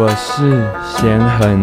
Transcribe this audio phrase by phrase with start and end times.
[0.00, 1.60] 我是贤恒，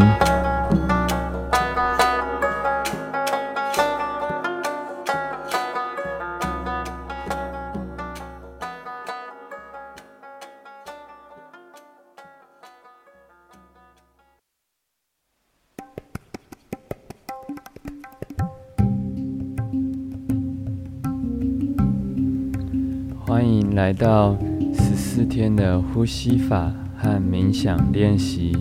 [23.26, 24.36] 欢迎来到
[24.74, 26.85] 十四天的呼吸法。
[27.06, 28.58] 和冥想练习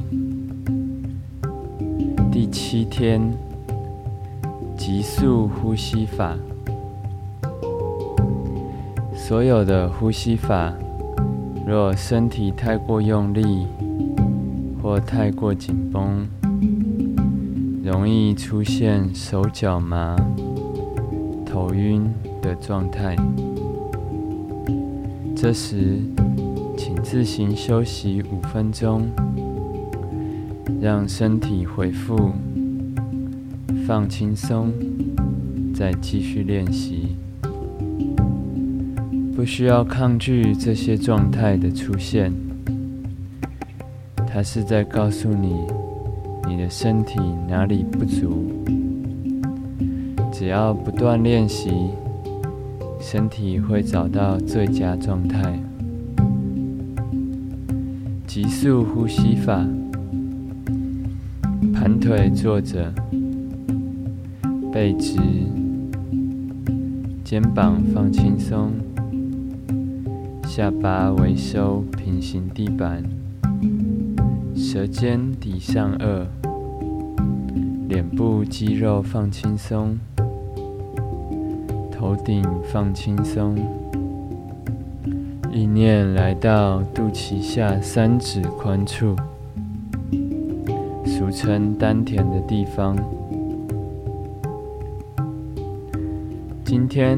[2.30, 3.32] 第七天，
[4.76, 6.36] 急速呼吸法。
[9.14, 10.74] 所有的呼吸法，
[11.66, 13.66] 若身体太过用力
[14.82, 16.28] 或太过紧绷，
[17.82, 20.14] 容易出现手脚麻、
[21.46, 23.16] 头晕的状态。
[25.34, 26.02] 这时，
[26.76, 29.08] 请自行休息五分钟，
[30.80, 32.32] 让身体恢复，
[33.86, 34.72] 放轻松，
[35.74, 37.16] 再继续练习。
[39.34, 42.32] 不需要抗拒这些状态的出现，
[44.26, 45.56] 它是在告诉你，
[46.46, 48.50] 你的身体哪里不足。
[50.32, 51.90] 只要不断练习，
[53.00, 55.58] 身体会找到最佳状态。
[58.34, 59.64] 急速呼吸法，
[61.72, 62.92] 盘腿坐着，
[64.72, 65.20] 背直，
[67.22, 68.72] 肩膀放轻松，
[70.48, 73.04] 下巴微收，平行地板，
[74.56, 76.26] 舌尖抵上颚，
[77.88, 79.96] 脸部肌肉放轻松，
[81.92, 83.83] 头顶放轻松。
[85.54, 89.14] 意念来到肚脐下三指宽处，
[91.06, 92.96] 俗称丹田的地方。
[96.64, 97.16] 今天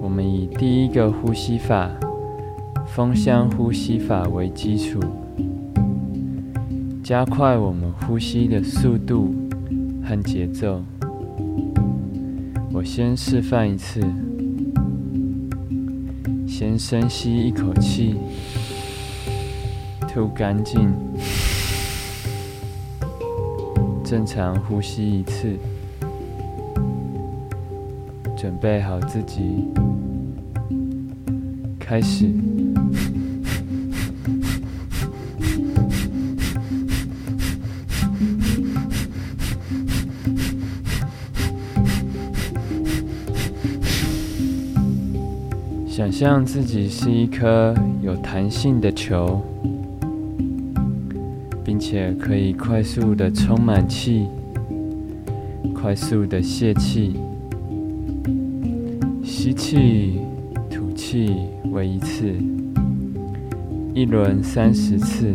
[0.00, 1.90] 我们以第一个呼吸法——
[2.88, 4.98] 风箱呼吸法为基础，
[7.04, 9.34] 加快我们呼吸的速度
[10.02, 10.82] 和节奏。
[12.72, 14.02] 我先示范一次。
[16.62, 18.14] 先深吸一口气，
[20.06, 20.94] 吐干净，
[24.04, 25.58] 正常呼吸一次，
[28.36, 29.64] 准备好自己，
[31.80, 32.32] 开始。
[45.92, 49.42] 想象自己是一颗有弹性的球，
[51.62, 54.26] 并且可以快速的充满气，
[55.74, 57.16] 快速的泄气。
[59.22, 60.20] 吸气，
[60.70, 61.36] 吐气
[61.72, 62.34] 为一次，
[63.92, 65.34] 一轮三十次。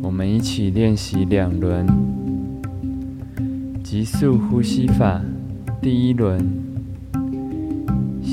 [0.00, 1.86] 我们一起练习两轮。
[3.82, 5.20] 急速呼吸法，
[5.82, 6.63] 第一轮。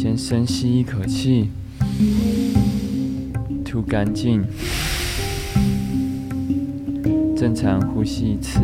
[0.02, 1.52] 先深吸一口气，
[3.64, 4.44] 吐干净，
[7.38, 8.60] 正常呼吸一次，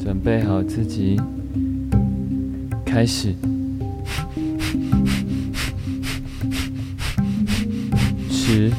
[0.00, 1.16] 准备好自己，
[2.84, 3.32] 开始。
[8.28, 8.72] 十、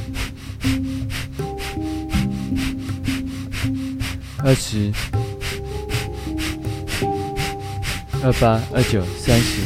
[4.44, 4.92] 二十。
[8.22, 9.62] 二八二九三十，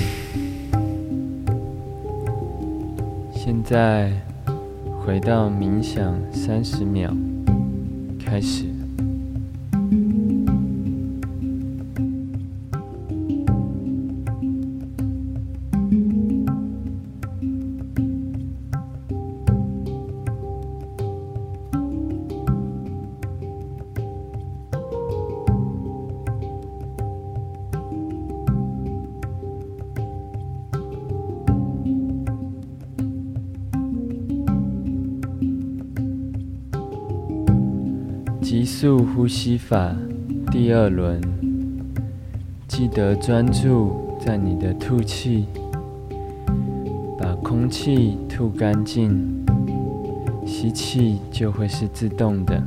[3.34, 4.12] 现在
[5.04, 7.12] 回到冥想三十秒，
[8.24, 8.73] 开始。
[38.56, 39.96] 急速呼吸法
[40.52, 41.20] 第二轮，
[42.68, 45.48] 记得专注在你的吐气，
[47.18, 49.44] 把空气吐干净，
[50.46, 52.64] 吸气就会是自动的，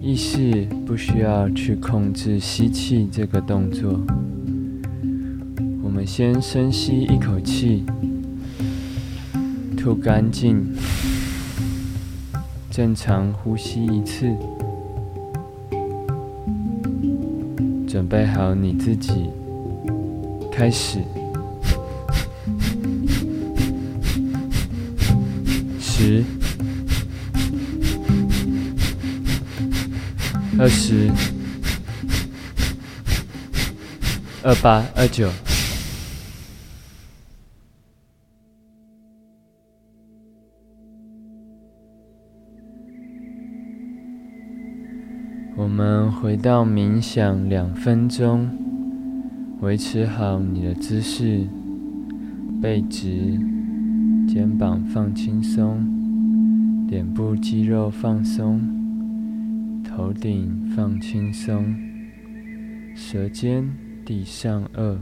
[0.00, 3.98] 意识不需要去控制吸气这个动作。
[5.82, 7.84] 我们先深吸一口气，
[9.76, 10.64] 吐干净，
[12.74, 14.26] 正常呼吸一次。
[17.86, 19.30] 准备好你自己，
[20.50, 20.98] 开始。
[25.78, 26.24] 十、
[30.58, 31.08] 二十、
[34.42, 35.30] 二八、二九。
[45.56, 48.50] 我们回到冥想两分钟，
[49.60, 51.46] 维持好你的姿势，
[52.60, 53.38] 背直，
[54.26, 55.78] 肩膀放轻松，
[56.88, 58.60] 脸部肌肉放松，
[59.84, 61.72] 头顶放轻松，
[62.96, 63.64] 舌尖
[64.04, 64.96] 抵上颚，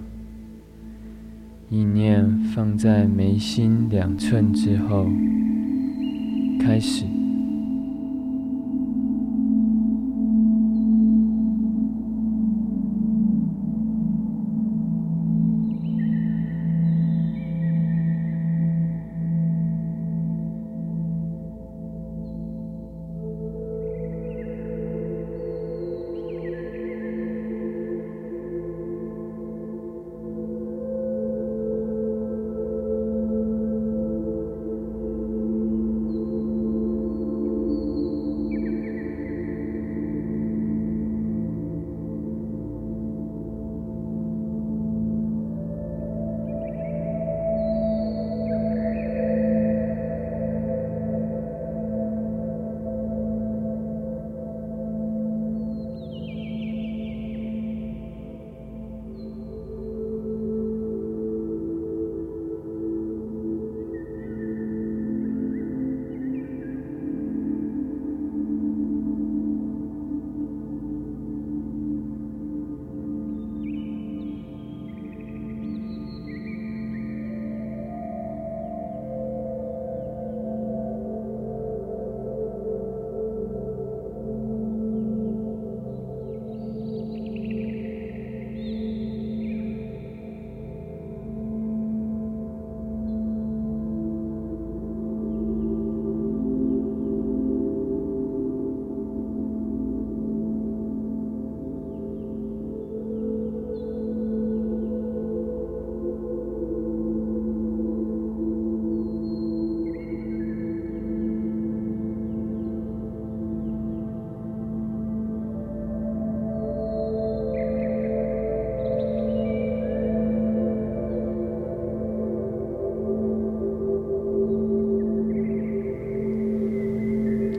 [1.71, 5.09] 意念放在眉心两寸之后，
[6.61, 7.22] 开始。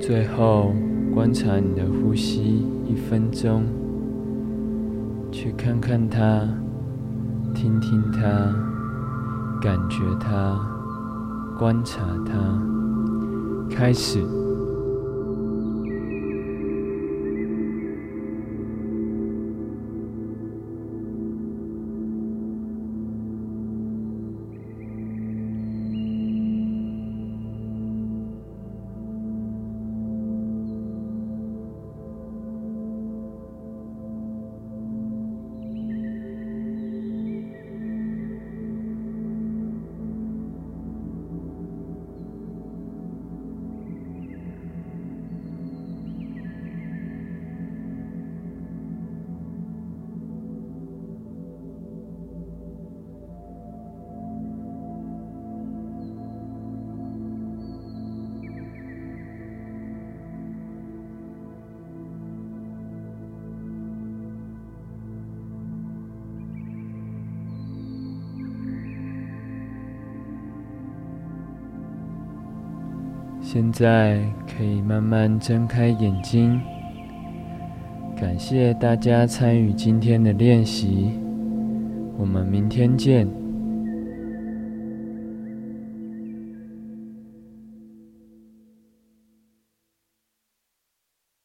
[0.06, 0.74] 最后，
[1.14, 3.64] 观察你的呼吸一分钟，
[5.32, 6.46] 去看看它，
[7.56, 8.20] 听听它，
[9.62, 10.60] 感觉它，
[11.58, 12.34] 观察它，
[13.74, 14.43] 开始。
[73.54, 76.60] 现在可以慢慢睁开眼睛。
[78.20, 81.12] 感谢大家参与今天的练习，
[82.18, 83.43] 我们明天见。